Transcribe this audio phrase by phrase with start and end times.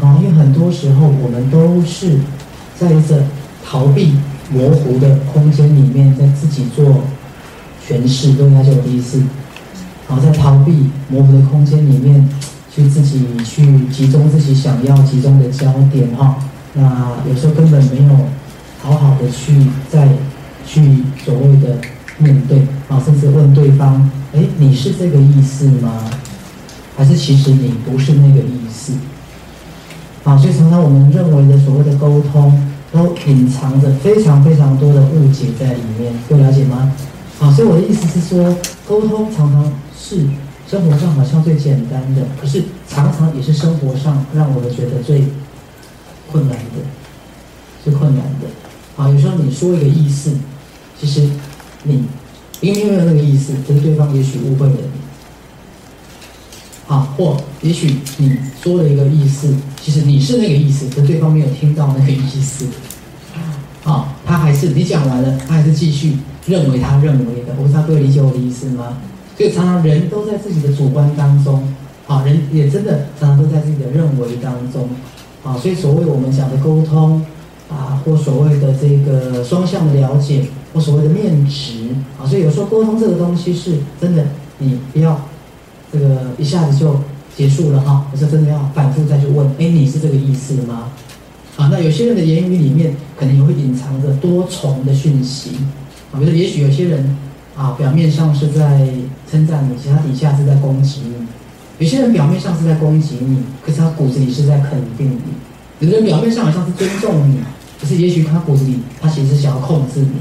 [0.00, 2.18] 啊，因为很多时候我们都是
[2.78, 3.22] 在这
[3.64, 4.14] 逃避
[4.50, 7.02] 模糊的空间里面，在自己做
[7.86, 9.22] 诠释，都了解我的意思。
[10.08, 12.28] 好，在逃避模糊的空间里面，
[12.74, 16.36] 去自己去集中自己想要集中的焦点哈。
[16.72, 18.16] 那有时候根本没有
[18.82, 20.08] 好好的去在
[20.66, 21.78] 去所谓的
[22.18, 26.10] 面对啊，甚至问对方：哎，你是这个意思吗？
[26.96, 28.59] 还是其实你不是那个意？
[30.30, 36.94] 啊，所以常常我们认为的所谓的沟通，都隐藏着非常非常多的误解在里面，有了解吗？
[37.40, 38.56] 啊，所以我的意思是说，
[38.86, 40.24] 沟通常常是
[40.68, 45.24] 生活上好像最简单的，可是常常也是生活上让我们觉得最
[46.30, 46.84] 困难的，
[47.82, 49.02] 最困难的。
[49.02, 50.30] 啊，有时候你说一个意思，
[50.96, 51.28] 其实
[51.82, 52.04] 你
[52.60, 54.99] 明明没有那个意思，可是对方也许误会了你。
[56.90, 62.66] 啊，或也许你说了一个意思，其实你是那个意思，可对方没有听到那个意思。
[63.84, 67.54] 啊，他还是你讲完了，他还是继续认为他认为的。
[67.56, 68.98] 我不知道各位理解我的意思吗？
[69.38, 71.62] 所以常常人都在自己的主观当中，
[72.08, 74.88] 啊，人也真的常常都在自己的认为当中。
[75.44, 77.24] 啊，所以所谓我们讲的沟通，
[77.70, 81.84] 啊，或所谓的这个双向的了解，或所谓的面值，
[82.20, 84.26] 啊，所以有时候沟通这个东西是真的，
[84.58, 85.29] 你不要。
[85.92, 87.00] 这个一下子就
[87.36, 90.90] 结束了哈，我是真的要反复再去问，哎，你是这个意思吗？
[91.56, 95.50] 啊，那有些人的言语里面可能也会隐藏着多重的讯息，
[96.12, 97.16] 啊，比如也许有些人
[97.56, 98.88] 啊，表面上是在
[99.30, 101.26] 称赞你，其他底下是在攻击你；
[101.78, 105.34] 有些人表面上是在攻击你，可是他骨子里是在肯定你；
[105.80, 107.40] 有的人表面上好像是尊重你，
[107.80, 110.20] 可是也许他骨子里他其实是想要控制你；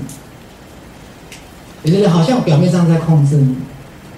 [1.84, 3.56] 有的人好像表面上在控制你。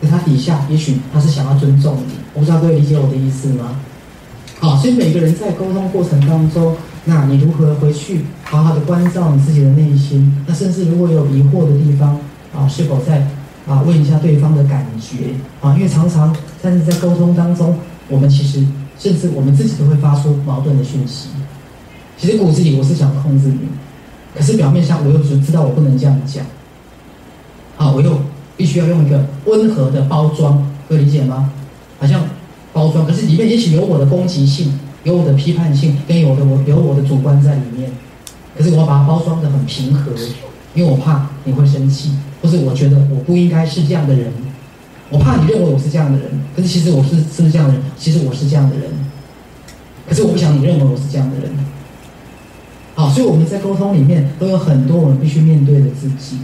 [0.02, 3.80] 在他底下，也许他是想要尊重你，我不知道各位理解我的意思吗？
[4.59, 10.44] 好，所以每个人在沟通过程当中，那你如何回去好好的关照你自己的内心？
[10.47, 12.19] 那甚至如果有疑惑的地方
[12.56, 13.28] 啊，是否在
[13.67, 15.73] 啊问一下对方的感觉啊？
[15.75, 18.66] 因为常常但是在沟通当中，我们其实
[19.00, 21.29] 甚至我们自己都会发出矛盾的讯息。
[22.17, 23.61] 其实骨子里我是想控制你，
[24.35, 26.45] 可是表面上我又知知道我不能这样讲，
[27.78, 28.19] 好，我又。
[28.61, 31.51] 必须要用一个温和的包装，可以理解吗？
[31.99, 32.22] 好像
[32.72, 37.89] 包装，可是里面也许有我的攻击性，有我的批判性，跟有的我有我的主观在里面。
[38.55, 40.11] 可是我要把它包装的很平和，
[40.75, 44.31] 因为我怕你会生气，或是我觉得我不应该是这样的人，
[45.09, 47.81] 我怕你认为我是这样的人，可是其实我是是不是这样的人？
[47.97, 48.91] 其实我是这样的人，
[50.07, 51.49] 可是我不想你认为我是这样的人。
[52.93, 56.38] 好，所以我们在沟通里面都有很多我们必须面对的自己。